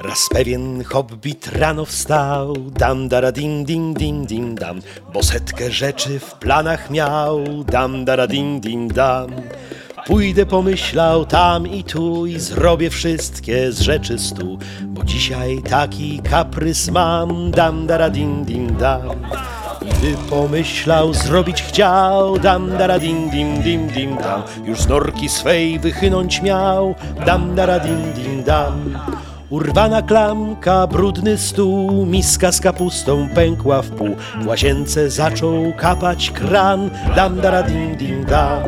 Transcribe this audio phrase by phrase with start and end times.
[0.00, 4.80] Raz pewien hobbit rano wstał, dam dara din din din din dam,
[5.12, 9.30] bo setkę rzeczy w planach miał, dam dara din din dam.
[10.06, 16.90] Pójdę pomyślał tam i tu i zrobię wszystkie z rzeczy stu, bo dzisiaj taki kaprys
[16.90, 19.26] mam, dam dara din din dam.
[19.80, 25.78] Gdy pomyślał, zrobić chciał, dam dara din din din din dam, już z norki swej
[25.78, 26.94] wychynąć miał,
[27.26, 28.98] dam dara din din dam.
[29.50, 34.16] Urwana klamka, brudny stół, miska z kapustą pękła w pół.
[34.42, 38.62] W łazience zaczął kapać kran, dam dara din din dam.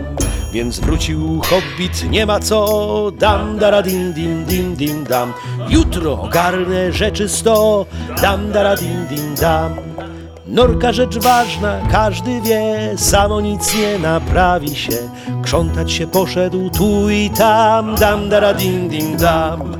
[0.53, 5.33] Więc wrócił hobbit, nie ma co, dam dara din din din din dam.
[5.69, 7.87] Jutro ogarnę rzeczy sto,
[8.23, 9.73] dam dara din din dam.
[10.47, 14.97] Norka rzecz ważna, każdy wie, samo nic nie naprawi się.
[15.43, 19.77] Krzątać się poszedł tu i tam, dam dara din din dam.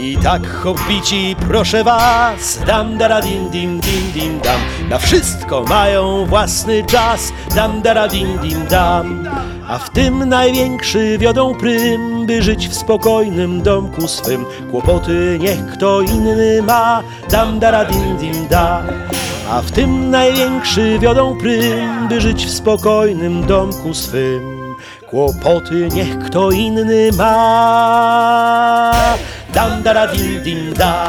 [0.00, 4.60] I tak hobbici, proszę was, dam dara din din din din dam.
[4.90, 9.28] Na wszystko mają własny czas, dam dara din din dam.
[9.68, 14.44] A w tym największy wiodą prym, by żyć w spokojnym domku swym.
[14.70, 18.85] Kłopoty niech kto inny ma, dam dara din din dam.
[19.56, 24.74] A w tym największy wiodą prym, by żyć w spokojnym domku swym.
[25.10, 28.92] Kłopoty niech kto inny ma.
[29.54, 31.08] Dam dara din din da.